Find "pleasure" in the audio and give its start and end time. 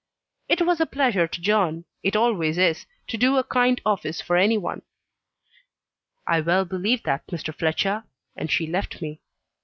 0.87-1.27